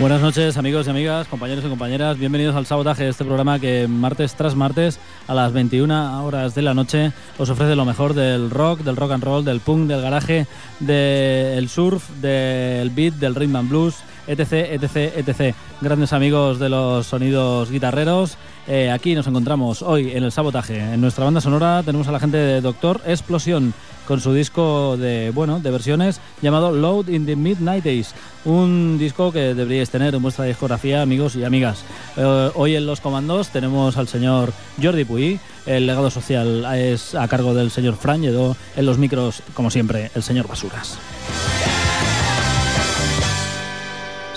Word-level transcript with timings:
Buenas 0.00 0.22
noches 0.22 0.56
amigos 0.56 0.86
y 0.86 0.90
amigas, 0.90 1.28
compañeros 1.28 1.62
y 1.62 1.68
compañeras, 1.68 2.16
bienvenidos 2.16 2.56
al 2.56 2.64
sabotaje 2.64 3.04
de 3.04 3.10
este 3.10 3.22
programa 3.22 3.58
que 3.58 3.86
martes 3.86 4.34
tras 4.34 4.54
martes 4.54 4.98
a 5.26 5.34
las 5.34 5.52
21 5.52 6.24
horas 6.24 6.54
de 6.54 6.62
la 6.62 6.72
noche 6.72 7.12
os 7.36 7.50
ofrece 7.50 7.76
lo 7.76 7.84
mejor 7.84 8.14
del 8.14 8.48
rock, 8.48 8.80
del 8.80 8.96
rock 8.96 9.12
and 9.12 9.22
roll, 9.22 9.44
del 9.44 9.60
punk, 9.60 9.88
del 9.88 10.00
garaje, 10.00 10.46
del 10.78 11.68
surf, 11.68 12.08
del 12.22 12.88
beat, 12.88 13.12
del 13.16 13.34
rhythm 13.34 13.56
and 13.56 13.68
blues, 13.68 13.96
etc, 14.30 14.52
etc, 14.70 14.96
etc. 15.16 15.54
Grandes 15.80 16.12
amigos 16.12 16.58
de 16.58 16.68
los 16.68 17.06
sonidos 17.06 17.70
guitarreros, 17.70 18.36
eh, 18.68 18.90
aquí 18.90 19.14
nos 19.14 19.26
encontramos 19.26 19.82
hoy 19.82 20.12
en 20.12 20.22
el 20.22 20.32
sabotaje. 20.32 20.78
En 20.78 21.00
nuestra 21.00 21.24
banda 21.24 21.40
sonora 21.40 21.82
tenemos 21.84 22.06
a 22.08 22.12
la 22.12 22.20
gente 22.20 22.36
de 22.36 22.60
Doctor 22.60 23.00
Explosión 23.06 23.74
con 24.06 24.20
su 24.20 24.32
disco 24.32 24.96
de, 24.96 25.30
bueno, 25.30 25.60
de 25.60 25.70
versiones 25.70 26.20
llamado 26.42 26.72
Load 26.72 27.08
in 27.08 27.26
the 27.26 27.36
Midnight 27.36 27.84
Days. 27.84 28.14
Un 28.44 28.96
disco 28.98 29.32
que 29.32 29.54
deberíais 29.54 29.90
tener 29.90 30.14
en 30.14 30.22
vuestra 30.22 30.44
discografía, 30.44 31.02
amigos 31.02 31.36
y 31.36 31.44
amigas. 31.44 31.84
Eh, 32.16 32.50
hoy 32.54 32.76
en 32.76 32.86
Los 32.86 33.00
Comandos 33.00 33.48
tenemos 33.48 33.96
al 33.96 34.08
señor 34.08 34.52
Jordi 34.82 35.04
Puy. 35.04 35.40
El 35.66 35.86
legado 35.86 36.10
social 36.10 36.66
es 36.74 37.14
a 37.14 37.28
cargo 37.28 37.54
del 37.54 37.70
señor 37.70 37.96
Fran 37.96 38.22
Lledó. 38.22 38.56
En 38.76 38.86
los 38.86 38.98
micros, 38.98 39.42
como 39.54 39.70
siempre, 39.70 40.10
el 40.14 40.22
señor 40.22 40.48
Basuras. 40.48 40.98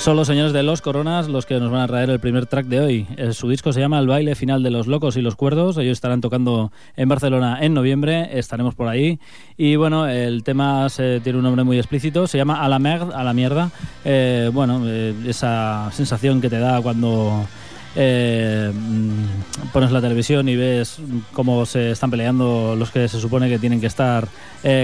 Son 0.03 0.18
los 0.18 0.28
señores 0.28 0.52
de 0.52 0.64
Los 0.64 0.81
Coronas 0.81 1.30
los 1.30 1.46
que 1.46 1.58
nos 1.62 1.72
van 1.72 1.80
a 1.80 1.88
traer 1.88 2.09
el 2.09 2.19
primer 2.19 2.46
track 2.46 2.66
de 2.66 2.81
hoy. 2.81 3.08
Eh, 3.16 3.31
su 3.31 3.47
disco 3.47 3.72
se 3.72 3.80
llama 3.80 4.00
El 4.00 4.08
baile 4.08 4.36
final 4.36 4.62
de 4.62 4.69
los 4.69 4.86
locos 4.86 5.16
y 5.16 5.22
los 5.22 5.38
cuerdos. 5.38 5.78
Ellos 5.78 5.94
estarán 5.94 6.19
tocando 6.19 6.74
en 6.97 7.08
Barcelona 7.08 7.59
en 7.62 7.74
noviembre. 7.74 8.38
Estaremos 8.38 8.75
por 8.75 8.90
ahí. 8.90 9.18
Y 9.56 9.78
bueno, 9.78 10.06
el 10.06 10.44
tema 10.44 10.88
tiene 10.97 11.38
un 11.38 11.44
nombre 11.46 11.63
muy 11.63 11.78
explícito. 11.78 12.28
Se 12.28 12.38
llama 12.38 12.62
A 12.62 12.68
la, 12.68 12.80
merd, 12.80 13.13
a 13.13 13.24
la 13.24 13.34
mierda. 13.34 13.72
Eh, 14.03 14.52
bueno, 14.53 14.81
eh, 14.86 15.16
esa 15.25 15.90
sensación 15.94 16.42
que 16.42 16.50
te 16.50 16.59
da 16.59 16.81
cuando 16.81 17.47
mm, 17.96 19.72
pones 19.72 19.90
la 19.94 20.02
televisión 20.02 20.50
y 20.50 20.58
ves 20.58 20.97
cómo 21.31 21.66
se 21.66 21.92
están 21.92 22.12
peleando 22.12 22.75
los 22.78 22.92
que 22.92 23.08
se 23.08 23.22
supone 23.22 23.47
que 23.47 23.58
tienen 23.58 23.80
que 23.80 23.88
estar 23.88 24.28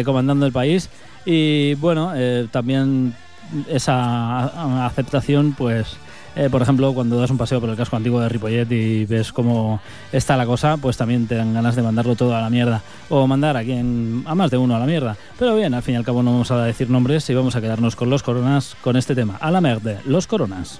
comandando 0.06 0.46
el 0.46 0.54
país. 0.54 0.90
Y 1.26 1.74
bueno, 1.74 2.14
también 2.52 3.14
esa 3.68 4.86
aceptación, 4.86 5.54
pues, 5.58 5.98
eh, 6.36 6.50
por 6.50 6.62
ejemplo, 6.62 6.94
cuando 6.94 7.20
das 7.20 7.30
un 7.32 7.38
paseo 7.38 7.60
por 7.60 7.70
el 7.70 7.76
casco 7.76 7.96
antiguo 7.96 8.20
de 8.22 8.30
Ripollet 8.30 8.72
y 8.72 9.06
ves 9.06 9.34
cómo 9.34 9.82
está 10.12 10.38
la 10.38 10.46
cosa, 10.46 10.78
pues 10.78 10.98
también 10.98 11.28
te 11.28 11.36
dan 11.36 11.54
ganas 11.54 11.76
de 11.76 11.82
mandarlo 11.82 12.16
todo 12.16 12.36
a 12.36 12.42
la 12.42 12.50
mierda. 12.50 12.82
O 13.10 13.28
mandar 13.28 13.58
a 13.58 13.64
quien, 13.64 14.24
a 14.26 14.36
más 14.36 14.52
de 14.52 14.58
uno 14.58 14.76
a 14.76 14.80
la 14.80 14.86
mierda. 14.86 15.18
Pero 15.38 15.56
bien, 15.56 15.74
al 15.74 15.84
fin 15.84 15.96
y 15.96 15.98
al 15.98 16.06
cabo 16.06 16.24
no 16.24 16.32
vamos 16.32 16.52
a 16.52 16.64
decir 16.64 16.90
nombres 16.90 17.30
y 17.30 17.34
vamos 17.34 17.56
a 17.56 17.62
quedarnos 17.62 17.96
con 17.96 18.10
los 18.10 18.24
coronas 18.24 18.76
con 18.82 18.96
este 18.96 19.16
tema. 19.16 19.38
A 19.42 19.52
la 19.52 19.62
mierda, 19.62 20.02
los 20.06 20.28
coronas. 20.28 20.80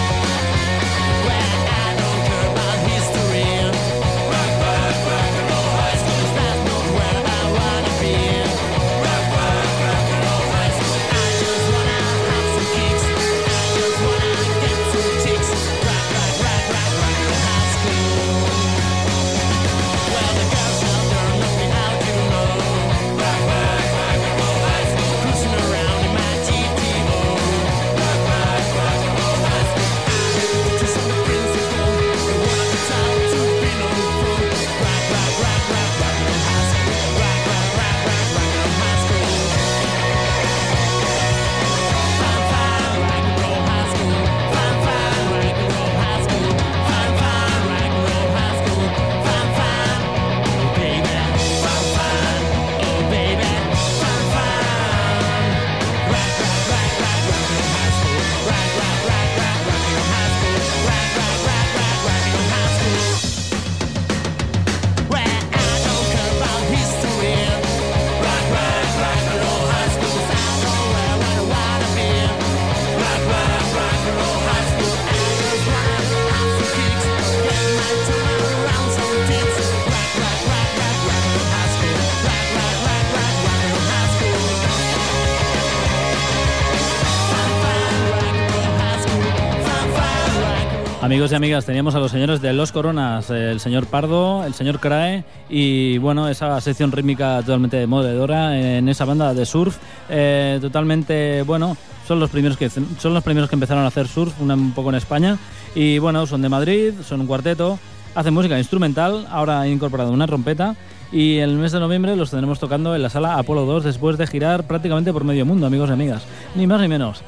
Amigos 91.11 91.33
y 91.33 91.35
amigas, 91.35 91.65
teníamos 91.65 91.93
a 91.93 91.99
los 91.99 92.09
señores 92.09 92.41
de 92.41 92.53
Los 92.53 92.71
Coronas, 92.71 93.29
el 93.31 93.59
señor 93.59 93.85
Pardo, 93.85 94.45
el 94.45 94.53
señor 94.53 94.79
Crae 94.79 95.25
y 95.49 95.97
bueno, 95.97 96.29
esa 96.29 96.61
sección 96.61 96.93
rítmica 96.93 97.41
totalmente 97.41 97.75
demoledora 97.75 98.57
en 98.57 98.87
esa 98.87 99.03
banda 99.03 99.33
de 99.33 99.45
surf, 99.45 99.75
eh, 100.07 100.57
totalmente, 100.61 101.41
bueno, 101.41 101.75
son 102.07 102.21
los 102.21 102.29
primeros 102.29 102.57
que 102.57 102.69
son 102.69 103.13
los 103.13 103.25
primeros 103.25 103.49
que 103.49 103.57
empezaron 103.57 103.83
a 103.83 103.87
hacer 103.87 104.07
surf, 104.07 104.39
un 104.39 104.71
poco 104.71 104.87
en 104.87 104.95
España. 104.95 105.37
Y 105.75 105.99
bueno, 105.99 106.25
son 106.27 106.41
de 106.41 106.47
Madrid, 106.47 106.93
son 107.03 107.19
un 107.19 107.27
cuarteto, 107.27 107.77
hacen 108.15 108.33
música 108.33 108.57
instrumental, 108.57 109.27
ahora 109.29 109.59
han 109.59 109.67
incorporado 109.67 110.13
una 110.13 110.27
trompeta 110.27 110.77
y 111.11 111.39
el 111.39 111.57
mes 111.57 111.73
de 111.73 111.81
noviembre 111.81 112.15
los 112.15 112.29
tendremos 112.29 112.57
tocando 112.57 112.95
en 112.95 113.01
la 113.01 113.09
sala 113.09 113.37
Apolo 113.37 113.65
2 113.65 113.83
después 113.83 114.17
de 114.17 114.27
girar 114.27 114.65
prácticamente 114.65 115.11
por 115.11 115.25
medio 115.25 115.45
mundo, 115.45 115.67
amigos 115.67 115.89
y 115.89 115.93
amigas, 115.93 116.23
ni 116.55 116.67
más 116.67 116.79
ni 116.79 116.87
menos 116.87 117.21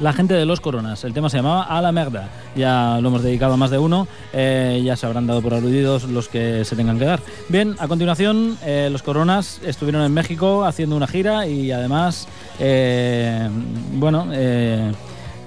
la 0.00 0.12
gente 0.12 0.34
de 0.34 0.44
los 0.44 0.60
Coronas. 0.60 1.04
El 1.04 1.12
tema 1.12 1.30
se 1.30 1.38
llamaba 1.38 1.62
A 1.62 1.80
la 1.80 1.92
Merda. 1.92 2.28
Ya 2.54 2.98
lo 3.00 3.08
hemos 3.08 3.22
dedicado 3.22 3.54
a 3.54 3.56
más 3.56 3.70
de 3.70 3.78
uno. 3.78 4.06
Eh, 4.32 4.82
ya 4.84 4.96
se 4.96 5.06
habrán 5.06 5.26
dado 5.26 5.42
por 5.42 5.54
aludidos 5.54 6.04
los 6.04 6.28
que 6.28 6.64
se 6.64 6.76
tengan 6.76 6.98
que 6.98 7.04
dar. 7.04 7.20
Bien, 7.48 7.76
a 7.78 7.88
continuación, 7.88 8.58
eh, 8.64 8.88
los 8.90 9.02
Coronas 9.02 9.60
estuvieron 9.64 10.02
en 10.02 10.12
México 10.12 10.64
haciendo 10.64 10.96
una 10.96 11.06
gira 11.06 11.46
y 11.46 11.70
además, 11.72 12.28
eh, 12.58 13.48
bueno, 13.92 14.26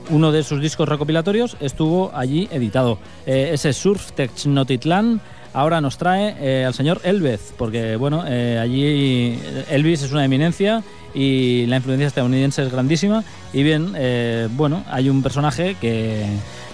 uno 0.09 0.31
de 0.31 0.43
sus 0.43 0.59
discos 0.61 0.89
recopilatorios 0.89 1.55
estuvo 1.59 2.11
allí 2.15 2.47
editado. 2.51 2.97
ese 3.25 3.73
Surf 3.73 4.11
Technotitlán 4.13 5.21
ahora 5.53 5.81
nos 5.81 5.97
trae 5.97 6.65
al 6.65 6.73
señor 6.73 7.01
Elvez, 7.03 7.53
porque 7.57 7.95
bueno, 7.95 8.21
allí 8.21 9.39
Elvis 9.69 10.03
es 10.03 10.11
una 10.11 10.25
eminencia 10.25 10.83
y 11.13 11.65
la 11.67 11.77
influencia 11.77 12.07
estadounidense 12.07 12.63
es 12.63 12.71
grandísima. 12.71 13.23
Y 13.53 13.63
bien, 13.63 13.93
eh, 13.95 14.47
bueno, 14.51 14.83
hay 14.89 15.09
un 15.09 15.23
personaje 15.23 15.75
que 15.79 16.25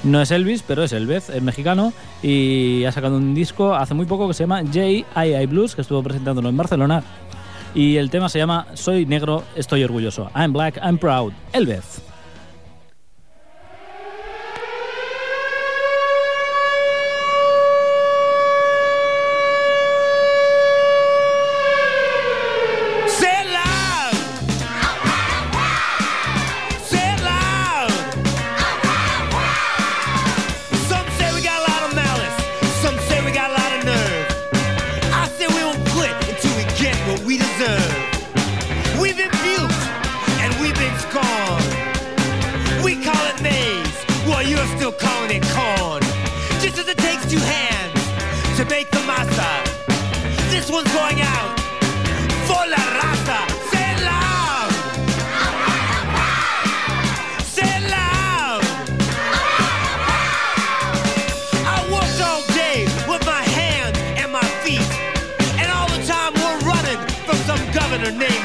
no 0.04 0.22
es 0.22 0.32
Elvis, 0.32 0.64
pero 0.66 0.84
es 0.84 0.94
Elvis, 0.94 1.30
es 1.30 1.42
mexicano 1.42 1.94
y 2.22 2.84
ha 2.86 2.92
sacado 2.92 3.18
un 3.18 3.34
disco 3.34 3.74
hace 3.74 3.94
muy 3.94 4.06
poco 4.06 4.28
que 4.28 4.34
se 4.34 4.44
llama 4.44 4.62
J.I.I. 4.62 5.46
Blues, 5.48 5.76
que 5.76 5.82
estuvo 5.82 6.04
presentándolo 6.04 6.50
en 6.50 6.58
Barcelona. 6.58 7.04
Y 7.74 7.98
el 7.98 8.10
tema 8.10 8.30
se 8.30 8.40
llama 8.40 8.68
Soy 8.74 9.06
negro, 9.06 9.44
estoy 9.56 9.84
orgulloso. 9.84 10.30
I'm 10.36 10.54
black, 10.54 10.78
I'm 10.82 10.98
proud. 10.98 11.34
Elvis. 11.52 12.02
name. 68.12 68.45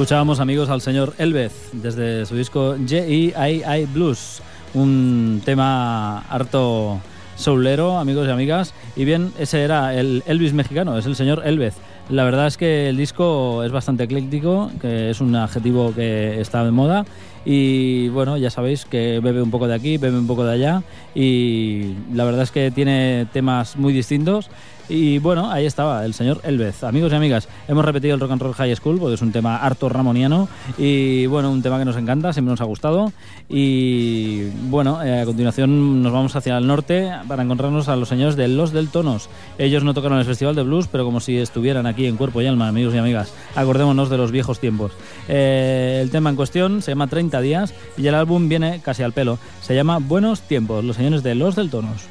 Escuchábamos, 0.00 0.40
amigos, 0.40 0.70
al 0.70 0.80
señor 0.80 1.12
Elvez 1.18 1.52
desde 1.74 2.24
su 2.24 2.34
disco 2.34 2.74
J.E.I.I. 2.88 3.84
Blues, 3.92 4.40
un 4.72 5.42
tema 5.44 6.20
harto 6.20 6.98
soulero, 7.36 7.98
amigos 7.98 8.26
y 8.26 8.30
amigas. 8.30 8.72
Y 8.96 9.04
bien, 9.04 9.30
ese 9.38 9.62
era 9.62 9.94
el 9.94 10.22
Elvis 10.26 10.54
mexicano, 10.54 10.96
es 10.96 11.04
el 11.04 11.16
señor 11.16 11.42
Elvez. 11.44 11.74
La 12.08 12.24
verdad 12.24 12.46
es 12.46 12.56
que 12.56 12.88
el 12.88 12.96
disco 12.96 13.62
es 13.62 13.72
bastante 13.72 14.04
ecléctico, 14.04 14.70
que 14.80 15.10
es 15.10 15.20
un 15.20 15.36
adjetivo 15.36 15.92
que 15.94 16.40
está 16.40 16.64
de 16.64 16.70
moda. 16.70 17.04
Y 17.44 18.08
bueno, 18.08 18.38
ya 18.38 18.48
sabéis 18.48 18.86
que 18.86 19.20
bebe 19.22 19.42
un 19.42 19.50
poco 19.50 19.68
de 19.68 19.74
aquí, 19.74 19.98
bebe 19.98 20.18
un 20.18 20.26
poco 20.26 20.44
de 20.44 20.54
allá. 20.54 20.82
Y 21.14 21.92
la 22.14 22.24
verdad 22.24 22.44
es 22.44 22.50
que 22.50 22.70
tiene 22.70 23.26
temas 23.34 23.76
muy 23.76 23.92
distintos. 23.92 24.48
Y 24.90 25.20
bueno, 25.20 25.52
ahí 25.52 25.66
estaba 25.66 26.04
el 26.04 26.14
señor 26.14 26.40
Elvez. 26.42 26.82
Amigos 26.82 27.12
y 27.12 27.14
amigas, 27.14 27.48
hemos 27.68 27.84
repetido 27.84 28.14
el 28.14 28.20
Rock 28.20 28.32
and 28.32 28.42
Roll 28.42 28.54
High 28.54 28.74
School 28.74 28.98
porque 28.98 29.14
es 29.14 29.22
un 29.22 29.30
tema 29.30 29.56
harto 29.58 29.88
ramoniano 29.88 30.48
y 30.76 31.26
bueno, 31.26 31.52
un 31.52 31.62
tema 31.62 31.78
que 31.78 31.84
nos 31.84 31.96
encanta, 31.96 32.32
siempre 32.32 32.50
nos 32.50 32.60
ha 32.60 32.64
gustado. 32.64 33.12
Y 33.48 34.48
bueno, 34.68 35.00
eh, 35.00 35.20
a 35.20 35.24
continuación 35.24 36.02
nos 36.02 36.12
vamos 36.12 36.34
hacia 36.34 36.58
el 36.58 36.66
norte 36.66 37.08
para 37.28 37.44
encontrarnos 37.44 37.88
a 37.88 37.94
los 37.94 38.08
señores 38.08 38.34
de 38.34 38.48
Los 38.48 38.72
del 38.72 38.88
Tonos. 38.88 39.30
Ellos 39.58 39.84
no 39.84 39.94
tocaron 39.94 40.18
el 40.18 40.24
Festival 40.24 40.56
de 40.56 40.64
Blues, 40.64 40.88
pero 40.90 41.04
como 41.04 41.20
si 41.20 41.36
estuvieran 41.36 41.86
aquí 41.86 42.06
en 42.06 42.16
cuerpo 42.16 42.42
y 42.42 42.46
alma, 42.46 42.66
amigos 42.66 42.92
y 42.92 42.98
amigas. 42.98 43.32
Acordémonos 43.54 44.10
de 44.10 44.16
los 44.16 44.32
viejos 44.32 44.58
tiempos. 44.58 44.90
Eh, 45.28 46.00
el 46.02 46.10
tema 46.10 46.30
en 46.30 46.36
cuestión 46.36 46.82
se 46.82 46.90
llama 46.90 47.06
30 47.06 47.40
días 47.40 47.74
y 47.96 48.08
el 48.08 48.16
álbum 48.16 48.48
viene 48.48 48.80
casi 48.80 49.04
al 49.04 49.12
pelo. 49.12 49.38
Se 49.62 49.76
llama 49.76 49.98
Buenos 49.98 50.40
Tiempos, 50.40 50.84
los 50.84 50.96
señores 50.96 51.22
de 51.22 51.36
Los 51.36 51.54
del 51.54 51.70
Tonos. 51.70 52.08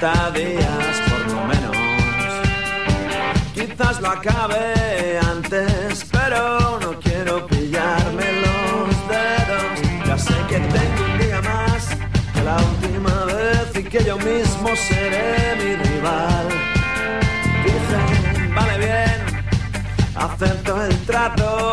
Días 0.00 0.96
por 1.10 1.32
lo 1.32 1.44
menos. 1.44 1.76
Quizás 3.52 4.00
lo 4.00 4.08
acabe 4.08 5.18
antes, 5.18 6.06
pero 6.10 6.78
no 6.80 6.98
quiero 6.98 7.46
pillarme 7.46 8.24
los 8.44 8.88
dedos. 9.12 10.06
Ya 10.06 10.16
sé 10.16 10.34
que 10.48 10.58
tengo 10.58 11.04
un 11.04 11.18
día 11.18 11.40
más 11.42 11.88
que 12.32 12.42
la 12.42 12.56
última 12.56 13.24
vez 13.26 13.76
y 13.76 13.82
que 13.84 14.02
yo 14.02 14.16
mismo 14.16 14.68
seré 14.74 15.56
mi 15.56 15.76
rival. 15.76 16.48
Dicen, 17.62 18.54
vale 18.54 18.78
bien, 18.78 19.18
acepto 20.14 20.82
el 20.82 20.96
trato, 21.04 21.69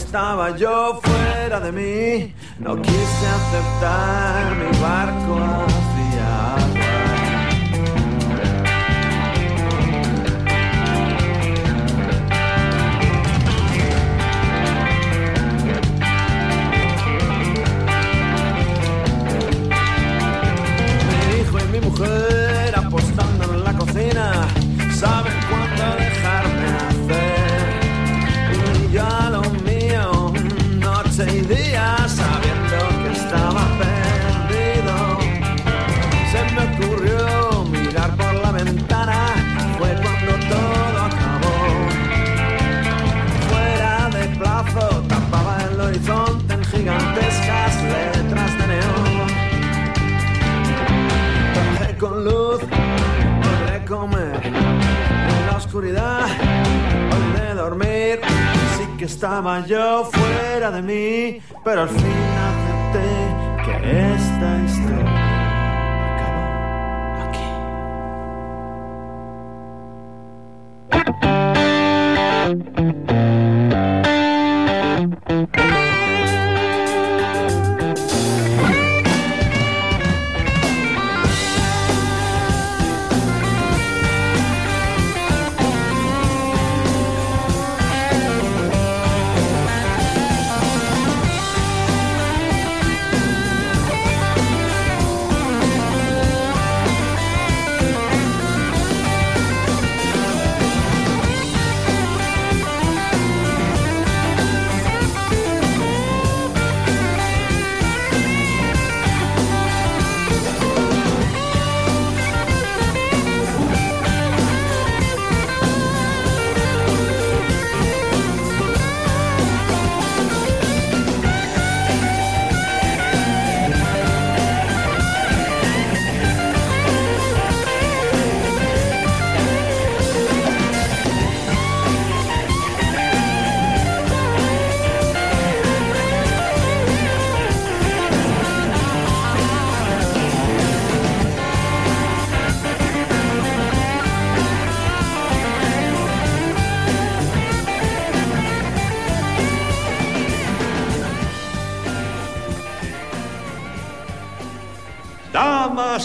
estaba 0.00 0.56
yo 0.56 0.98
fuera 1.02 1.60
de 1.60 1.72
mí, 1.72 2.34
no 2.58 2.80
quise 2.80 3.26
aceptar 3.38 4.56
mi 4.56 4.70
barco 4.80 5.36
hacia. 5.66 6.30
Mi 21.08 21.40
hijo 21.40 21.58
y 21.58 21.72
mi 21.72 21.80
mujer 21.80 22.49
oscuridad, 55.80 56.26
olvidé 57.10 57.54
dormir. 57.54 58.20
Sí 58.76 58.86
que 58.98 59.06
estaba 59.06 59.64
yo 59.66 60.10
fuera 60.12 60.70
de 60.70 60.82
mí, 60.82 61.40
pero 61.64 61.82
al 61.82 61.88
fin 61.88 62.28
acepté 62.50 63.08
que 63.64 64.12
esta 64.14 64.62
historia 64.66 65.19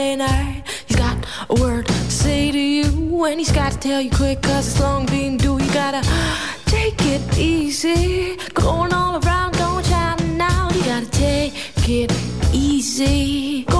Saturday 0.00 0.16
night. 0.16 0.62
He's 0.86 0.96
got 0.96 1.26
a 1.50 1.54
word 1.60 1.86
to 1.86 1.92
say 2.10 2.50
to 2.50 2.58
you, 2.58 3.24
and 3.26 3.38
he's 3.38 3.52
got 3.52 3.72
to 3.72 3.78
tell 3.78 4.00
you 4.00 4.10
quick, 4.10 4.40
cause 4.40 4.66
it's 4.66 4.80
long 4.80 5.04
been 5.06 5.36
due. 5.36 5.62
You 5.62 5.72
gotta 5.74 6.02
take 6.64 7.00
it 7.04 7.22
easy. 7.38 8.36
Going 8.54 8.94
all 8.94 9.22
around, 9.22 9.58
going 9.58 9.84
shouting 9.84 10.40
out. 10.40 10.74
You 10.74 10.84
gotta 10.84 11.10
take 11.10 11.52
it 11.86 12.12
easy. 12.52 13.64
Going 13.64 13.79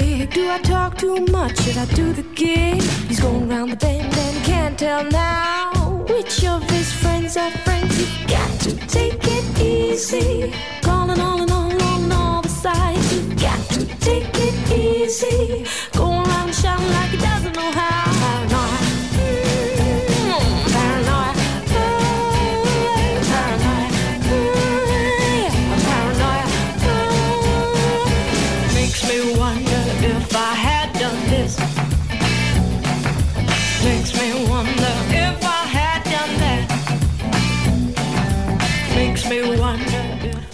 big? 0.00 0.30
Do 0.32 0.50
I 0.50 0.58
talk 0.58 0.96
too 0.98 1.24
much? 1.26 1.58
Should 1.62 1.76
I 1.76 1.86
do 2.00 2.12
the 2.12 2.22
gig? 2.34 2.82
He's 3.08 3.20
going 3.20 3.48
round 3.48 3.72
the 3.72 3.76
bend 3.76 4.14
and 4.26 4.44
can't 4.44 4.78
tell 4.78 5.04
now 5.04 6.04
which 6.08 6.44
of 6.44 6.62
his 6.70 6.92
friends 6.92 7.36
are 7.36 7.50
friends. 7.64 7.92
You've 8.00 8.28
got 8.28 8.50
to 8.66 8.72
take 8.96 9.20
it 9.36 9.46
easy. 9.60 10.52
Calling 10.82 11.20
all 11.20 11.40
and 11.42 11.50
all 11.50 11.82
on 11.82 12.12
all 12.12 12.42
the 12.42 12.48
sides. 12.48 13.12
You've 13.12 13.40
got 13.40 13.62
to 13.76 13.86
take 14.08 14.30
it 14.46 14.56
easy. 14.72 15.66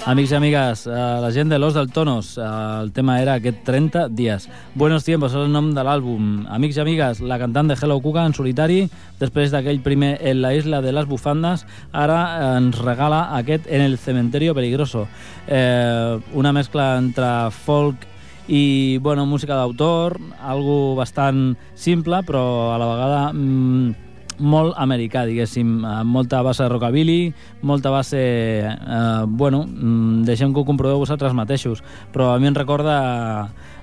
Amics 0.07 0.31
i 0.31 0.37
amigues, 0.37 0.85
eh, 0.87 0.91
la 0.93 1.33
gent 1.35 1.51
de 1.51 1.59
Los 1.59 1.75
del 1.75 1.91
Tonos, 1.91 2.39
eh, 2.39 2.43
el 2.81 2.93
tema 2.93 3.21
era 3.21 3.35
aquest 3.35 3.65
30 3.65 4.09
dies. 4.09 4.49
Buenos 4.77 5.03
tiempos, 5.03 5.33
és 5.35 5.41
el 5.41 5.51
nom 5.51 5.73
de 5.75 5.83
l'àlbum. 5.83 6.45
Amics 6.47 6.77
i 6.79 6.81
amigues, 6.85 7.19
la 7.19 7.41
cantant 7.43 7.67
de 7.67 7.75
Hello 7.75 7.99
Cuca 8.01 8.23
en 8.23 8.33
solitari, 8.33 8.85
després 9.19 9.51
d'aquell 9.51 9.83
primer 9.83 10.13
En 10.23 10.43
la 10.43 10.55
isla 10.55 10.81
de 10.81 10.93
les 10.93 11.11
bufandes, 11.11 11.67
ara 11.91 12.21
eh, 12.23 12.57
ens 12.61 12.79
regala 12.79 13.35
aquest 13.35 13.67
En 13.67 13.83
el 13.83 13.99
cementerio 13.99 14.55
peligroso. 14.55 15.09
Eh, 15.49 16.21
una 16.35 16.53
mescla 16.53 16.99
entre 16.99 17.51
folk 17.51 18.07
i 18.47 18.99
bueno, 19.03 19.27
música 19.27 19.57
d'autor, 19.57 20.21
algo 20.41 20.95
bastant 20.95 21.57
simple, 21.75 22.23
però 22.23 22.77
a 22.77 22.79
la 22.79 22.95
vegada 22.95 23.33
mm, 23.33 24.06
molt 24.39 24.75
americà, 24.81 25.25
diguéssim, 25.27 25.79
amb 25.87 26.13
molta 26.13 26.43
base 26.45 26.65
de 26.65 26.71
rockabilly, 26.73 27.21
molta 27.63 27.91
base... 27.91 28.21
Eh, 28.67 29.25
bueno, 29.27 29.65
mm, 29.67 30.25
deixem 30.29 30.53
que 30.53 30.61
ho 30.61 30.69
comproveu 30.69 31.01
vosaltres 31.03 31.35
mateixos, 31.37 31.83
però 32.13 32.33
a 32.35 32.39
mi 32.39 32.51
em 32.51 32.57
recorda 32.57 32.97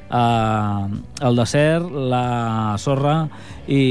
eh, 0.10 1.26
el 1.28 1.36
desert, 1.36 1.90
la 1.92 2.76
sorra 2.78 3.16
i 3.68 3.84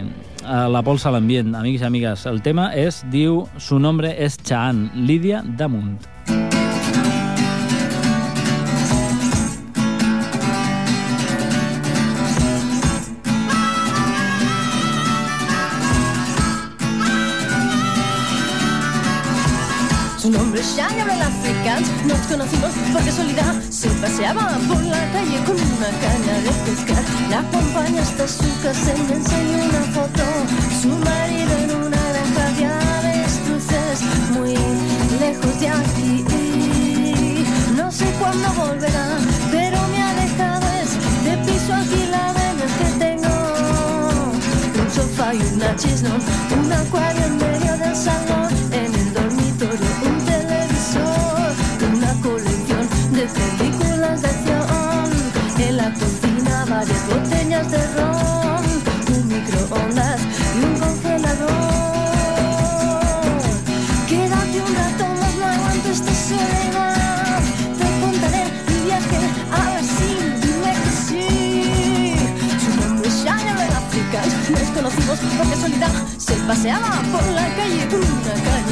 eh, 0.00 0.68
la 0.72 0.84
pols 0.86 1.04
a 1.06 1.14
l'ambient, 1.14 1.54
amics 1.58 1.84
i 1.84 1.90
amigues. 1.90 2.26
El 2.30 2.40
tema 2.46 2.70
és, 2.76 3.02
diu, 3.12 3.44
su 3.58 3.78
nombre 3.78 4.14
és 4.16 4.38
Chaan, 4.44 4.88
Lídia 5.06 5.44
Damunt. 5.58 5.98
Su 20.70 20.76
nombre 20.76 20.92
es 20.92 20.94
Shang 20.94 21.00
habla 21.00 21.26
africans 21.26 21.88
Nos 22.06 22.18
conocimos 22.26 22.70
por 22.92 23.04
casualidad 23.04 23.54
Se 23.70 23.88
paseaba 23.88 24.58
por 24.68 24.82
la 24.82 25.12
calle 25.12 25.38
con 25.44 25.56
una 25.56 25.90
caña 26.00 26.34
de 26.44 26.50
pescar. 26.64 27.04
La 27.28 27.40
acompaña 27.40 28.02
hasta 28.02 28.28
su 28.28 28.44
casa 28.62 28.94
y 28.96 29.02
me 29.02 29.14
enseña 29.14 29.64
una 29.64 29.80
foto. 29.94 30.22
Su 30.80 30.88
marido 30.88 31.52
en 31.64 31.70
una 31.86 32.02
granja 32.12 32.46
de 32.56 32.64
avestruces 32.66 34.02
Muy 34.32 34.54
lejos 35.20 35.60
de 35.60 35.68
aquí. 35.68 36.24
No 37.76 37.90
sé 37.90 38.06
cuándo 38.18 38.48
volverá 38.54 39.18
Pero 39.50 39.88
me 39.88 40.02
ha 40.02 40.14
dejado 40.14 40.66
este 40.82 41.36
piso 41.46 41.74
alquilado 41.74 42.38
en 42.38 42.60
el 42.60 42.70
que 42.78 42.88
tengo. 42.98 43.34
Un 44.82 44.90
sofá 44.90 45.34
y 45.34 45.40
una 45.54 45.74
chisnón, 45.76 46.20
un 46.62 46.72
acuario 46.72 47.24
en 47.24 47.36
medio 47.38 47.59
de 57.68 57.78
ron, 57.94 58.64
un 59.14 59.28
microondas 59.28 60.20
y 60.54 60.64
un 60.64 60.74
congelador. 60.78 61.50
Quédate 64.08 64.56
un 64.66 64.74
rato 64.74 65.04
más, 65.20 65.34
no 65.36 65.44
aguanto 65.44 65.88
esta 65.90 66.14
soledad, 66.14 67.42
te 67.78 67.86
contaré 68.00 68.44
mi 68.66 68.76
viaje, 68.86 69.20
a 69.52 69.54
si 69.82 70.08
dime 70.40 70.72
que 70.82 70.92
sí. 71.06 71.26
Su 72.64 72.70
nombre 72.80 73.08
es 73.08 73.20
en 73.20 73.72
África, 73.82 74.18
nos 74.50 74.68
conocimos 74.70 75.18
por 75.18 75.46
casualidad. 75.50 75.94
Se 76.16 76.34
paseaba 76.46 76.92
por 77.12 77.24
la 77.32 77.46
calle 77.56 77.82
una 77.94 78.34
caña 78.48 78.69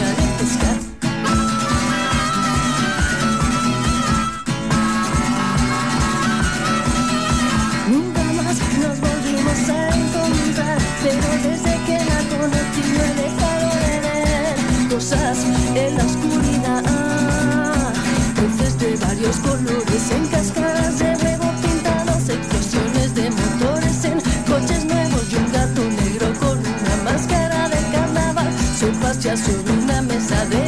ya 29.16 29.34
sobre 29.34 29.72
una 29.72 30.02
mesa 30.02 30.44
de 30.46 30.67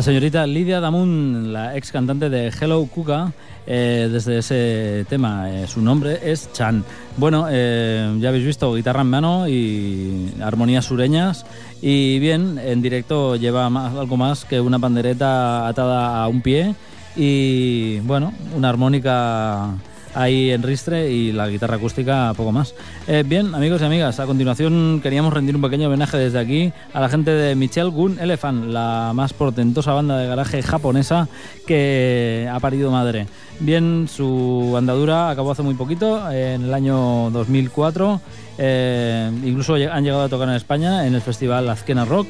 La 0.00 0.04
señorita 0.04 0.46
Lidia 0.46 0.80
Damun, 0.80 1.52
la 1.52 1.76
ex 1.76 1.92
cantante 1.92 2.30
de 2.30 2.48
Hello 2.48 2.86
Kuka, 2.86 3.34
eh, 3.66 4.08
desde 4.10 4.38
ese 4.38 5.04
tema, 5.10 5.50
eh, 5.50 5.66
su 5.66 5.82
nombre 5.82 6.18
es 6.24 6.50
Chan. 6.54 6.82
Bueno, 7.18 7.48
eh, 7.50 8.16
ya 8.18 8.30
habéis 8.30 8.46
visto 8.46 8.72
guitarra 8.74 9.02
en 9.02 9.08
mano 9.08 9.46
y 9.46 10.32
armonías 10.40 10.86
sureñas. 10.86 11.44
Y 11.82 12.18
bien, 12.18 12.58
en 12.58 12.80
directo 12.80 13.36
lleva 13.36 13.68
más- 13.68 13.94
algo 13.94 14.16
más 14.16 14.46
que 14.46 14.58
una 14.58 14.78
pandereta 14.78 15.68
atada 15.68 16.24
a 16.24 16.28
un 16.28 16.40
pie 16.40 16.74
y, 17.14 17.98
bueno, 18.00 18.32
una 18.56 18.70
armónica 18.70 19.68
ahí 20.14 20.50
en 20.50 20.62
ristre 20.62 21.10
y 21.10 21.32
la 21.32 21.48
guitarra 21.48 21.76
acústica 21.76 22.32
poco 22.36 22.52
más. 22.52 22.74
Eh, 23.06 23.24
bien, 23.26 23.54
amigos 23.54 23.80
y 23.82 23.84
amigas, 23.84 24.20
a 24.20 24.26
continuación 24.26 25.00
queríamos 25.02 25.32
rendir 25.32 25.56
un 25.56 25.62
pequeño 25.62 25.88
homenaje 25.88 26.16
desde 26.16 26.38
aquí 26.38 26.72
a 26.92 27.00
la 27.00 27.08
gente 27.08 27.30
de 27.30 27.54
Michelle 27.54 27.90
Gun 27.90 28.18
Elephant, 28.20 28.66
la 28.66 29.12
más 29.14 29.32
portentosa 29.32 29.92
banda 29.92 30.18
de 30.18 30.26
garaje 30.26 30.62
japonesa 30.62 31.28
que 31.66 32.48
ha 32.50 32.58
parido 32.60 32.90
madre. 32.90 33.26
Bien, 33.60 34.08
su 34.08 34.74
andadura 34.76 35.30
acabó 35.30 35.52
hace 35.52 35.62
muy 35.62 35.74
poquito, 35.74 36.30
en 36.30 36.64
el 36.64 36.74
año 36.74 37.30
2004. 37.30 38.20
eh, 38.58 39.30
incluso 39.44 39.74
han 39.74 40.04
llegado 40.04 40.22
a 40.22 40.28
tocar 40.28 40.48
en 40.48 40.54
España 40.54 41.06
en 41.06 41.14
el 41.14 41.20
festival 41.20 41.68
Azkena 41.68 42.04
Rock. 42.04 42.28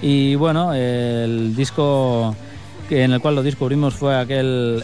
Y 0.00 0.34
bueno, 0.34 0.74
el 0.74 1.54
disco 1.54 2.34
en 2.90 3.12
el 3.12 3.20
cual 3.20 3.36
lo 3.36 3.42
descubrimos 3.42 3.94
fue 3.94 4.18
aquel 4.18 4.82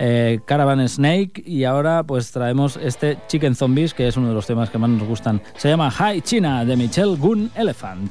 eh, 0.00 0.40
Caravan 0.46 0.88
Snake 0.88 1.42
y 1.44 1.64
ahora 1.64 2.02
pues 2.02 2.32
traemos 2.32 2.78
este 2.82 3.18
Chicken 3.28 3.54
Zombies 3.54 3.94
que 3.94 4.08
es 4.08 4.16
uno 4.16 4.28
de 4.28 4.34
los 4.34 4.46
temas 4.46 4.70
que 4.70 4.78
más 4.78 4.90
nos 4.90 5.06
gustan. 5.06 5.42
Se 5.56 5.68
llama 5.68 5.92
Hi 5.92 6.22
China 6.22 6.64
de 6.64 6.76
Michelle 6.76 7.16
Gun 7.16 7.50
Elephant. 7.54 8.10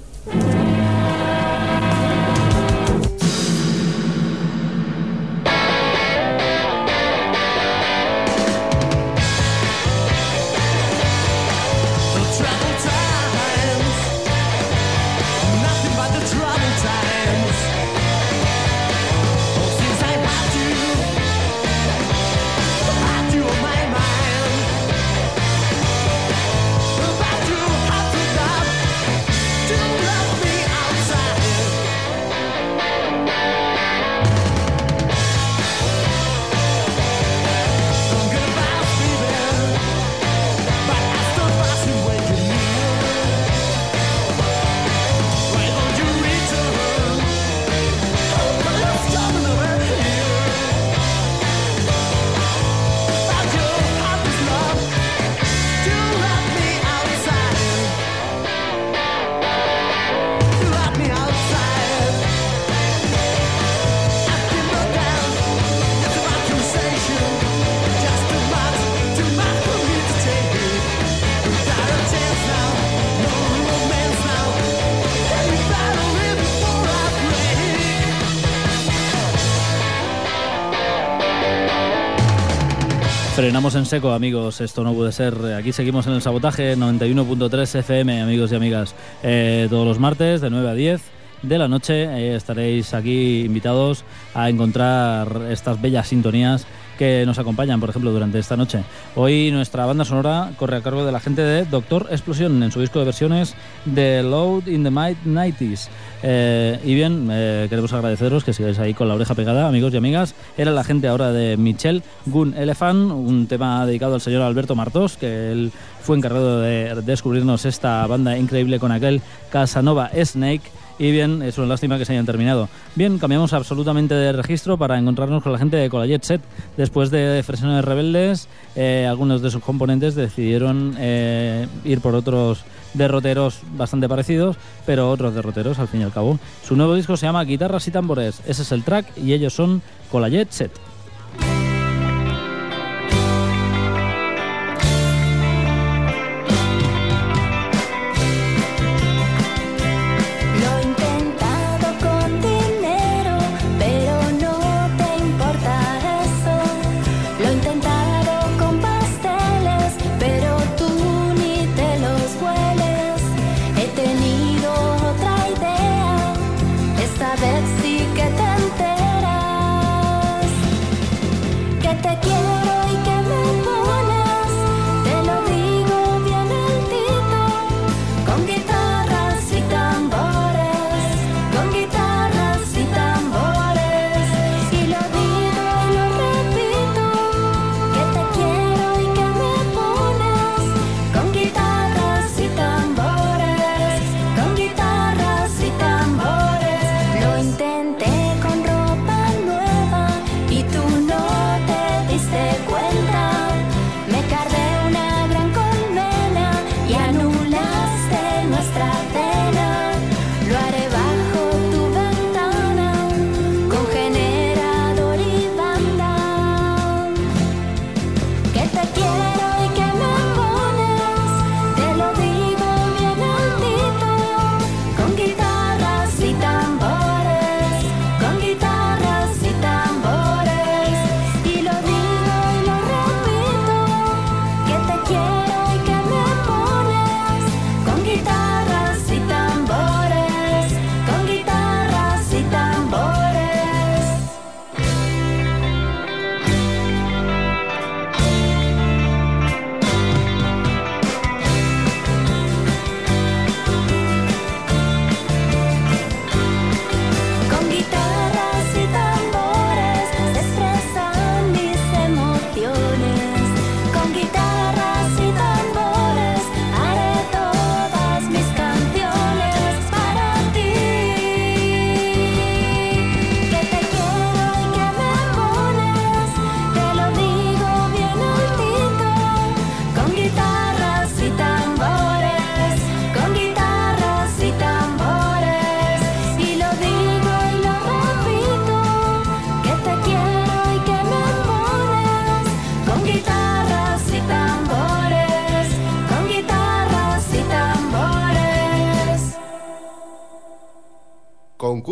Frenamos 83.41 83.73
en 83.73 83.87
seco, 83.87 84.11
amigos. 84.11 84.61
Esto 84.61 84.83
no 84.83 84.93
puede 84.93 85.11
ser. 85.11 85.33
Aquí 85.57 85.73
seguimos 85.73 86.05
en 86.05 86.13
el 86.13 86.21
sabotaje 86.21 86.77
91.3 86.77 87.79
FM, 87.79 88.21
amigos 88.21 88.51
y 88.51 88.55
amigas. 88.55 88.93
Eh, 89.23 89.65
todos 89.67 89.83
los 89.83 89.97
martes 89.97 90.41
de 90.41 90.51
9 90.51 90.69
a 90.69 90.73
10 90.75 91.01
de 91.41 91.57
la 91.57 91.67
noche 91.67 92.03
eh, 92.03 92.35
estaréis 92.35 92.93
aquí 92.93 93.41
invitados 93.41 94.05
a 94.35 94.47
encontrar 94.47 95.47
estas 95.49 95.81
bellas 95.81 96.07
sintonías 96.07 96.67
que 97.01 97.25
nos 97.25 97.39
acompañan, 97.39 97.79
por 97.79 97.89
ejemplo, 97.89 98.11
durante 98.11 98.37
esta 98.37 98.55
noche. 98.55 98.83
Hoy 99.15 99.49
nuestra 99.49 99.87
banda 99.87 100.05
sonora 100.05 100.51
corre 100.55 100.77
a 100.77 100.81
cargo 100.81 101.03
de 101.03 101.11
la 101.11 101.19
gente 101.19 101.41
de 101.41 101.65
Doctor 101.65 102.05
Explosión 102.11 102.61
en 102.61 102.71
su 102.71 102.79
disco 102.79 102.99
de 102.99 103.05
versiones 103.05 103.55
de 103.85 104.21
Load 104.21 104.67
in 104.67 104.83
the 104.83 104.91
Might 104.91 105.17
90s. 105.25 105.87
Eh, 106.21 106.79
y 106.85 106.93
bien, 106.93 107.27
eh, 107.31 107.65
queremos 107.71 107.91
agradeceros 107.93 108.43
que 108.43 108.53
sigáis 108.53 108.77
ahí 108.77 108.93
con 108.93 109.07
la 109.07 109.15
oreja 109.15 109.33
pegada, 109.33 109.67
amigos 109.67 109.91
y 109.95 109.97
amigas. 109.97 110.35
Era 110.59 110.69
la 110.69 110.83
gente 110.83 111.07
ahora 111.07 111.31
de 111.31 111.57
Michel 111.57 112.03
Gun 112.27 112.53
Elephant, 112.55 113.11
un 113.11 113.47
tema 113.47 113.83
dedicado 113.87 114.13
al 114.13 114.21
señor 114.21 114.43
Alberto 114.43 114.75
Martos, 114.75 115.17
que 115.17 115.51
él 115.51 115.71
fue 116.03 116.17
encargado 116.17 116.61
de 116.61 117.01
descubrirnos 117.01 117.65
esta 117.65 118.05
banda 118.05 118.37
increíble 118.37 118.77
con 118.77 118.91
aquel 118.91 119.23
Casanova 119.49 120.11
Snake. 120.23 120.69
Y 121.01 121.11
bien, 121.11 121.41
es 121.41 121.57
una 121.57 121.65
lástima 121.65 121.97
que 121.97 122.05
se 122.05 122.13
hayan 122.13 122.27
terminado. 122.27 122.69
Bien, 122.93 123.17
cambiamos 123.17 123.53
absolutamente 123.53 124.13
de 124.13 124.33
registro 124.33 124.77
para 124.77 124.99
encontrarnos 124.99 125.41
con 125.41 125.51
la 125.51 125.57
gente 125.57 125.75
de 125.75 125.89
Colajet 125.89 126.23
Set. 126.23 126.41
Después 126.77 127.09
de 127.09 127.41
Fresiones 127.43 127.83
Rebeldes, 127.83 128.47
eh, 128.75 129.07
algunos 129.09 129.41
de 129.41 129.49
sus 129.49 129.63
componentes 129.63 130.13
decidieron 130.13 130.93
eh, 130.99 131.67
ir 131.85 132.01
por 132.01 132.13
otros 132.13 132.63
derroteros 132.93 133.61
bastante 133.75 134.07
parecidos, 134.07 134.57
pero 134.85 135.09
otros 135.09 135.33
derroteros 135.33 135.79
al 135.79 135.87
fin 135.87 136.01
y 136.01 136.03
al 136.03 136.13
cabo. 136.13 136.37
Su 136.63 136.75
nuevo 136.75 136.93
disco 136.93 137.17
se 137.17 137.25
llama 137.25 137.43
Guitarras 137.45 137.87
y 137.87 137.91
Tambores. 137.91 138.39
Ese 138.45 138.61
es 138.61 138.71
el 138.71 138.83
track 138.83 139.17
y 139.17 139.33
ellos 139.33 139.55
son 139.55 139.81
Colajet 140.11 140.51
Set. 140.51 140.90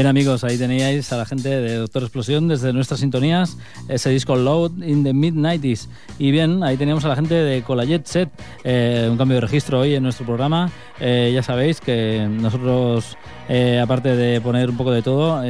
Bien 0.00 0.08
amigos, 0.08 0.44
ahí 0.44 0.56
teníais 0.56 1.12
a 1.12 1.18
la 1.18 1.26
gente 1.26 1.50
de 1.50 1.74
Doctor 1.74 2.04
Explosión 2.04 2.48
desde 2.48 2.72
nuestras 2.72 3.00
sintonías, 3.00 3.58
ese 3.86 4.08
disco 4.08 4.34
Load 4.34 4.82
in 4.82 5.04
the 5.04 5.12
Mid-90s. 5.12 5.88
Y 6.18 6.30
bien, 6.30 6.62
ahí 6.62 6.78
teníamos 6.78 7.04
a 7.04 7.08
la 7.08 7.16
gente 7.16 7.34
de 7.34 7.60
Colajet 7.60 8.06
Set, 8.06 8.30
eh, 8.64 9.08
un 9.10 9.18
cambio 9.18 9.34
de 9.34 9.42
registro 9.42 9.80
hoy 9.80 9.94
en 9.94 10.02
nuestro 10.02 10.24
programa. 10.24 10.70
Eh, 11.00 11.32
ya 11.34 11.42
sabéis 11.42 11.82
que 11.82 12.26
nosotros, 12.30 13.18
eh, 13.50 13.78
aparte 13.78 14.16
de 14.16 14.40
poner 14.40 14.70
un 14.70 14.78
poco 14.78 14.90
de 14.90 15.02
todo, 15.02 15.42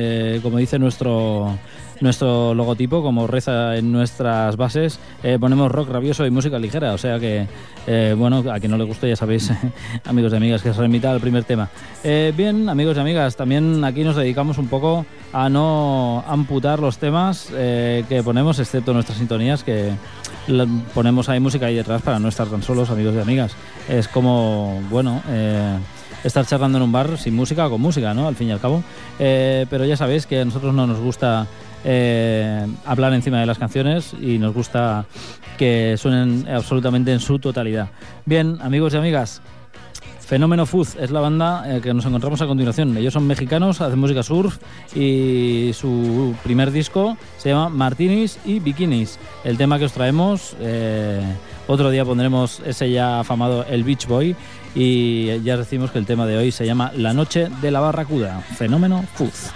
como 0.43 0.59
dice 0.59 0.81
nuestro 0.81 1.57
nuestro 2.01 2.55
logotipo, 2.55 3.03
como 3.03 3.27
reza 3.27 3.77
en 3.77 3.93
nuestras 3.93 4.57
bases, 4.57 4.99
eh, 5.23 5.39
ponemos 5.39 5.71
rock 5.71 5.91
rabioso 5.91 6.27
y 6.27 6.31
música 6.31 6.59
ligera. 6.59 6.93
O 6.95 6.99
sea 6.99 7.19
que, 7.19 7.47
eh, 7.87 8.15
bueno, 8.17 8.43
a 8.51 8.59
quien 8.59 8.71
no 8.71 8.79
le 8.79 8.85
guste, 8.85 9.09
ya 9.09 9.17
sabéis, 9.17 9.53
amigos 10.05 10.33
y 10.33 10.37
amigas, 10.37 10.63
que 10.63 10.73
se 10.73 10.81
remita 10.81 11.11
al 11.11 11.21
primer 11.21 11.45
tema. 11.45 11.69
Eh, 12.03 12.33
bien, 12.37 12.69
amigos 12.69 12.97
y 12.97 13.01
amigas, 13.01 13.37
también 13.37 13.85
aquí 13.85 14.03
nos 14.03 14.17
dedicamos 14.17 14.59
un 14.59 14.69
poco 14.69 15.05
a 15.33 15.49
no 15.49 16.25
amputar 16.27 16.81
los 16.81 16.99
temas 16.99 17.51
que 17.51 18.23
ponemos, 18.25 18.59
excepto 18.59 18.93
nuestras 18.93 19.19
sintonías, 19.19 19.63
que 19.63 19.93
ponemos 20.93 21.29
ahí 21.29 21.39
música 21.39 21.67
ahí 21.67 21.77
detrás 21.77 22.03
para 22.03 22.19
no 22.19 22.29
estar 22.29 22.49
tan 22.49 22.63
solos, 22.63 22.91
amigos 22.91 23.15
y 23.15 23.21
amigas. 23.21 23.53
Es 23.89 24.09
como, 24.09 24.81
bueno. 24.91 25.23
estar 26.25 26.45
charlando 26.47 26.79
en 26.79 26.85
un 26.85 26.93
bar 26.93 27.17
sin 27.17 27.37
música 27.37 27.67
o 27.67 27.71
con 27.71 27.81
música, 27.81 28.13
¿no? 28.13 28.27
Al 28.27 28.35
fin 28.35 28.49
y 28.49 28.53
al 28.53 28.61
cabo. 28.61 28.83
Pero 29.19 29.85
ya 29.85 29.97
sabéis 29.97 30.27
que 30.27 30.41
a 30.41 30.45
nosotros 30.45 30.75
no 30.75 30.87
nos 30.89 30.99
gusta 30.99 31.47
eh, 31.85 32.67
hablar 32.85 33.13
encima 33.15 33.41
de 33.41 33.47
las 33.47 33.59
canciones 33.59 34.15
y 34.21 34.39
nos 34.39 34.55
gusta 34.55 35.07
que 35.59 35.97
suenen 35.99 36.47
absolutamente 36.49 37.13
en 37.13 37.21
su 37.21 37.39
totalidad. 37.39 37.89
Bien, 38.25 38.59
amigos 38.61 38.95
y 38.95 38.97
amigas, 38.97 39.43
Fenómeno 40.31 40.65
Fuz 40.65 40.95
es 40.95 41.11
la 41.11 41.19
banda 41.19 41.65
eh, 41.67 41.81
que 41.81 41.93
nos 41.93 42.07
encontramos 42.07 42.41
a 42.41 42.47
continuación. 42.47 42.97
Ellos 42.97 43.13
son 43.13 43.27
mexicanos, 43.27 43.81
hacen 43.81 43.99
música 43.99 44.23
surf 44.23 44.59
y 44.95 45.73
su 45.75 46.37
primer 46.45 46.71
disco 46.71 47.17
se 47.37 47.49
llama 47.49 47.69
Martinis 47.69 48.39
y 48.45 48.61
Bikinis. 48.61 49.19
El 49.43 49.59
tema 49.59 49.81
que 49.81 49.87
os 49.87 49.93
traemos, 49.93 50.55
eh, 50.61 51.21
otro 51.67 51.91
día 51.91 52.05
pondremos 52.05 52.63
ese 52.65 52.93
ya 52.93 53.19
afamado 53.19 53.65
El 53.69 53.83
Beach 53.83 54.07
Boy 54.07 54.37
y 54.73 55.41
ya 55.41 55.57
decimos 55.57 55.91
que 55.91 55.99
el 55.99 56.07
tema 56.07 56.27
de 56.27 56.37
hoy 56.37 56.53
se 56.53 56.65
llama 56.65 56.93
La 56.97 57.13
Noche 57.13 57.49
de 57.61 57.73
la 57.73 57.81
Barracuda. 57.81 58.39
Fenómeno 58.57 59.05
Fuz. 59.15 59.51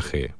Sabotaje. 0.00 0.37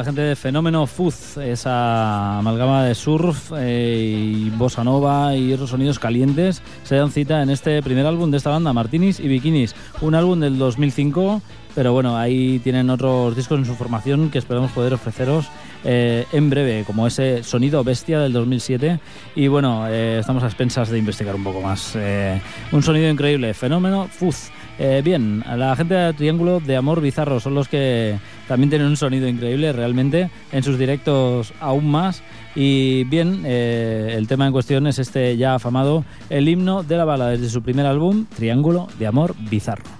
La 0.00 0.04
gente 0.04 0.22
de 0.22 0.34
Fenómeno 0.34 0.86
Fuz, 0.86 1.36
esa 1.36 2.38
amalgama 2.38 2.84
de 2.84 2.94
surf 2.94 3.52
eh, 3.54 4.32
y 4.34 4.48
bossa 4.48 4.82
nova 4.82 5.36
y 5.36 5.52
otros 5.52 5.68
sonidos 5.68 5.98
calientes. 5.98 6.62
Se 6.84 6.96
dan 6.96 7.10
cita 7.10 7.42
en 7.42 7.50
este 7.50 7.82
primer 7.82 8.06
álbum 8.06 8.30
de 8.30 8.38
esta 8.38 8.48
banda, 8.48 8.72
Martinis 8.72 9.20
y 9.20 9.28
Bikinis, 9.28 9.74
un 10.00 10.14
álbum 10.14 10.40
del 10.40 10.56
2005, 10.56 11.42
pero 11.74 11.92
bueno, 11.92 12.16
ahí 12.16 12.60
tienen 12.60 12.88
otros 12.88 13.36
discos 13.36 13.58
en 13.58 13.66
su 13.66 13.74
formación 13.74 14.30
que 14.30 14.38
esperamos 14.38 14.70
poder 14.70 14.94
ofreceros 14.94 15.50
eh, 15.84 16.24
en 16.32 16.48
breve, 16.48 16.84
como 16.86 17.06
ese 17.06 17.42
Sonido 17.42 17.84
Bestia 17.84 18.20
del 18.20 18.32
2007. 18.32 19.00
Y 19.34 19.48
bueno, 19.48 19.86
eh, 19.86 20.20
estamos 20.20 20.42
a 20.42 20.46
expensas 20.46 20.88
de 20.88 20.98
investigar 20.98 21.34
un 21.34 21.44
poco 21.44 21.60
más. 21.60 21.92
Eh, 21.94 22.40
un 22.72 22.82
sonido 22.82 23.10
increíble, 23.10 23.52
Fenómeno 23.52 24.08
Fuz. 24.08 24.50
Eh, 24.82 25.02
bien, 25.04 25.44
la 25.46 25.76
gente 25.76 25.92
de 25.92 26.14
Triángulo 26.14 26.58
de 26.58 26.74
Amor 26.74 27.02
Bizarro 27.02 27.38
son 27.38 27.54
los 27.54 27.68
que 27.68 28.18
también 28.48 28.70
tienen 28.70 28.88
un 28.88 28.96
sonido 28.96 29.28
increíble 29.28 29.74
realmente, 29.74 30.30
en 30.52 30.62
sus 30.62 30.78
directos 30.78 31.52
aún 31.60 31.90
más. 31.90 32.22
Y 32.54 33.04
bien, 33.04 33.42
eh, 33.44 34.14
el 34.16 34.26
tema 34.26 34.46
en 34.46 34.52
cuestión 34.52 34.86
es 34.86 34.98
este 34.98 35.36
ya 35.36 35.54
afamado, 35.54 36.06
el 36.30 36.48
himno 36.48 36.82
de 36.82 36.96
la 36.96 37.04
bala 37.04 37.28
desde 37.28 37.50
su 37.50 37.62
primer 37.62 37.84
álbum, 37.84 38.24
Triángulo 38.34 38.88
de 38.98 39.06
Amor 39.06 39.34
Bizarro. 39.50 39.99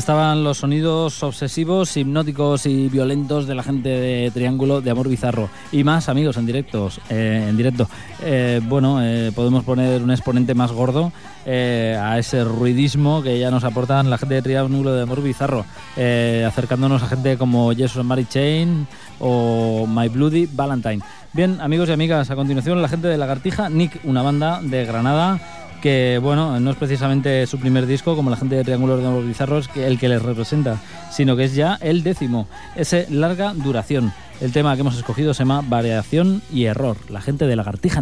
Estaban 0.00 0.42
los 0.44 0.56
sonidos 0.56 1.22
obsesivos, 1.22 1.94
hipnóticos 1.94 2.64
y 2.64 2.88
violentos 2.88 3.46
de 3.46 3.54
la 3.54 3.62
gente 3.62 3.90
de 3.90 4.30
Triángulo 4.30 4.80
de 4.80 4.90
Amor 4.90 5.10
Bizarro. 5.10 5.50
Y 5.72 5.84
más 5.84 6.08
amigos 6.08 6.38
en 6.38 6.46
directos, 6.46 7.02
eh, 7.10 7.44
en 7.46 7.54
directo. 7.54 7.86
Eh, 8.22 8.62
bueno, 8.64 9.02
eh, 9.02 9.30
podemos 9.34 9.62
poner 9.62 10.02
un 10.02 10.10
exponente 10.10 10.54
más 10.54 10.72
gordo 10.72 11.12
a 11.46 12.18
ese 12.18 12.44
ruidismo 12.44 13.22
que 13.22 13.38
ya 13.38 13.50
nos 13.50 13.64
aportan 13.64 14.08
la 14.08 14.18
gente 14.18 14.36
de 14.36 14.42
Triángulo 14.42 14.94
de 14.94 15.02
Amor 15.02 15.22
Bizarro, 15.22 15.64
acercándonos 15.96 17.02
a 17.02 17.08
gente 17.08 17.36
como 17.36 17.74
Jesus 17.74 18.04
Mary 18.04 18.26
Chain 18.26 18.86
o 19.18 19.86
My 19.86 20.08
Bloody 20.08 20.48
Valentine. 20.50 21.00
Bien, 21.32 21.60
amigos 21.60 21.88
y 21.88 21.92
amigas, 21.92 22.30
a 22.30 22.36
continuación 22.36 22.80
la 22.80 22.88
gente 22.88 23.08
de 23.08 23.18
Lagartija, 23.18 23.68
Nick, 23.68 24.00
una 24.04 24.22
banda 24.22 24.60
de 24.62 24.84
Granada 24.84 25.40
que 25.80 26.18
bueno, 26.22 26.60
no 26.60 26.70
es 26.70 26.76
precisamente 26.76 27.46
su 27.46 27.58
primer 27.58 27.86
disco 27.86 28.16
como 28.16 28.30
la 28.30 28.36
gente 28.36 28.54
de 28.54 28.64
Triángulos 28.64 29.00
de 29.00 29.06
Amor 29.06 29.26
Bizarros 29.26 29.68
que 29.68 29.86
el 29.86 29.98
que 29.98 30.08
les 30.08 30.22
representa, 30.22 30.80
sino 31.10 31.36
que 31.36 31.44
es 31.44 31.54
ya 31.54 31.78
el 31.80 32.02
décimo, 32.02 32.46
ese 32.76 33.06
larga 33.10 33.54
duración. 33.54 34.12
El 34.40 34.52
tema 34.52 34.74
que 34.74 34.80
hemos 34.80 34.96
escogido 34.96 35.34
se 35.34 35.40
llama 35.40 35.62
Variación 35.66 36.42
y 36.52 36.64
Error, 36.64 36.96
la 37.10 37.20
gente 37.20 37.46
de 37.46 37.56
Lagartija 37.56 38.00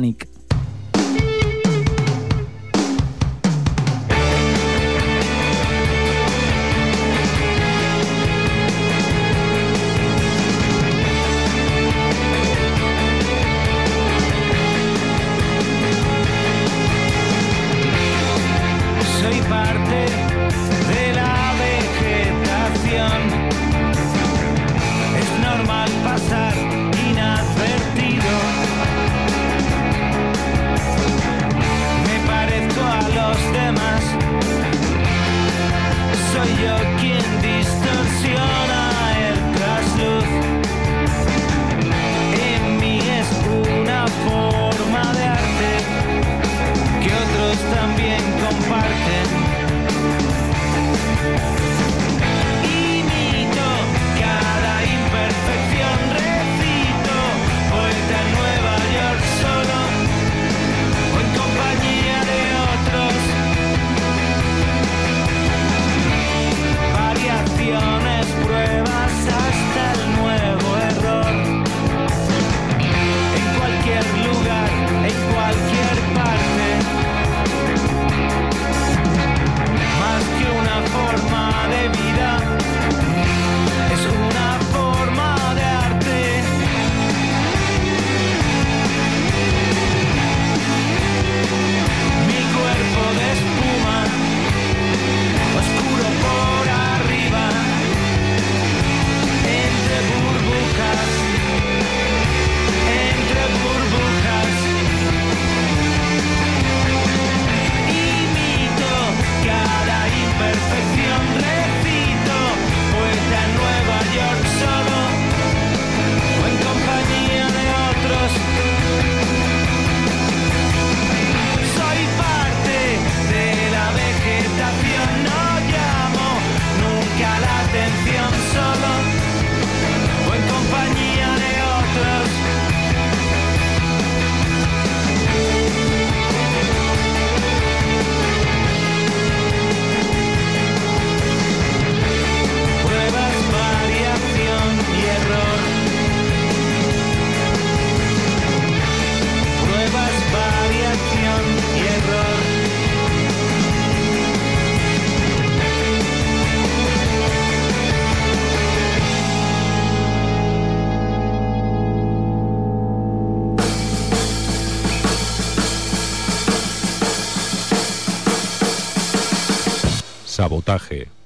Sabotaje. 170.78 171.17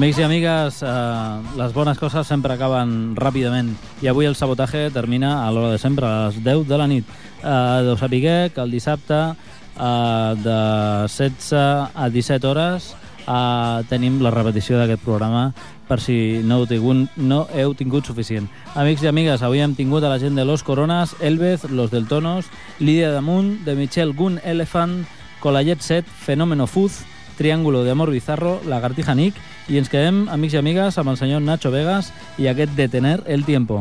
Amics 0.00 0.16
i 0.16 0.22
amigues, 0.24 0.78
eh, 0.80 1.56
les 1.60 1.74
bones 1.76 1.98
coses 2.00 2.24
sempre 2.24 2.54
acaben 2.54 3.18
ràpidament 3.20 3.74
i 4.00 4.08
avui 4.08 4.24
el 4.24 4.32
sabotatge 4.32 4.86
termina 4.94 5.42
a 5.44 5.50
l'hora 5.52 5.74
de 5.74 5.80
sempre, 5.82 6.06
a 6.08 6.30
les 6.30 6.38
10 6.40 6.62
de 6.70 6.78
la 6.80 6.86
nit. 6.88 7.04
Eh, 7.44 7.82
deu 7.84 7.98
saber 8.00 8.48
que 8.48 8.62
el 8.62 8.70
dissabte 8.70 9.18
eh, 9.36 10.32
de 10.40 10.56
16 11.04 11.52
a 11.92 12.08
17 12.08 12.48
hores 12.48 12.94
eh, 13.28 13.84
tenim 13.92 14.22
la 14.24 14.32
repetició 14.32 14.80
d'aquest 14.80 15.04
programa 15.04 15.52
per 15.86 16.00
si 16.00 16.40
no 16.48 16.62
heu, 16.62 16.66
tingut, 16.66 17.20
no 17.20 17.46
heu 17.52 17.76
tingut 17.76 18.08
suficient. 18.08 18.48
Amics 18.72 19.04
i 19.04 19.12
amigues, 19.12 19.44
avui 19.44 19.60
hem 19.60 19.76
tingut 19.76 20.00
a 20.00 20.08
la 20.08 20.18
gent 20.18 20.32
de 20.32 20.48
Los 20.48 20.64
Coronas, 20.64 21.12
Elvez, 21.20 21.68
Los 21.68 21.90
del 21.90 22.08
Tonos, 22.08 22.48
Lídia 22.78 23.12
Damunt, 23.12 23.66
de 23.68 23.76
Michel 23.76 24.14
Gun 24.14 24.40
Elephant, 24.44 25.04
Colallet 25.44 25.84
Set, 25.84 26.06
Fenómeno 26.08 26.66
Fuz, 26.66 27.02
Triángulo 27.40 27.84
de 27.84 27.90
Amor 27.90 28.10
Bizarro, 28.10 28.60
Lagartija 28.68 29.14
Nick, 29.14 29.38
i 29.72 29.78
ens 29.80 29.88
quedem, 29.88 30.26
amics 30.28 30.52
i 30.52 30.58
amigues, 30.60 30.98
amb 31.00 31.08
el 31.08 31.16
senyor 31.16 31.40
Nacho 31.40 31.70
Vegas 31.72 32.10
i 32.36 32.50
aquest 32.50 32.74
Detener 32.76 33.22
el 33.24 33.46
Tiempo. 33.46 33.78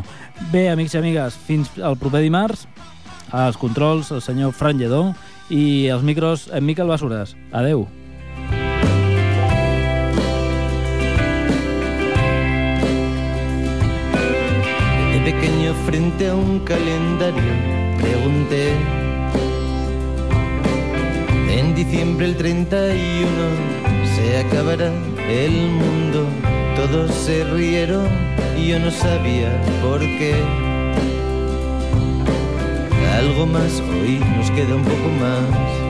Bé, 0.53 0.69
amics 0.71 0.95
i 0.95 0.99
amigues, 1.01 1.35
fins 1.35 1.67
al 1.83 1.97
proper 1.99 2.21
dimarts, 2.23 2.69
als 3.35 3.59
controls, 3.59 4.13
el 4.15 4.21
senyor 4.23 4.53
Fran 4.55 4.79
Lledó 4.79 5.09
i 5.51 5.89
els 5.91 6.07
micros 6.07 6.47
en 6.55 6.63
Miquel 6.69 6.87
Basures. 6.87 7.35
Adeu. 7.51 7.83
De 15.11 15.19
pequeño 15.33 15.75
frente 15.83 16.29
a 16.29 16.33
un 16.33 16.63
calendario 16.63 17.53
pregunté 17.99 19.08
En 21.59 21.75
diciembre 21.75 22.25
el 22.25 22.37
31 22.37 23.27
se 24.15 24.37
acabará 24.37 24.93
el 25.29 25.51
mundo. 25.51 26.25
Todos 26.77 27.13
se 27.13 27.43
rieron 27.43 28.07
y 28.57 28.69
yo 28.69 28.79
no 28.79 28.89
sabía 28.89 29.61
por 29.81 29.99
qué. 29.99 30.35
Algo 33.13 33.45
más 33.45 33.81
hoy 33.81 34.19
nos 34.37 34.49
queda 34.51 34.73
un 34.73 34.83
poco 34.83 35.09
más. 35.19 35.88